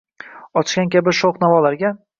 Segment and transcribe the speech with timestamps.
[0.61, 1.97] Ochgan kabi shoʻx navolarga–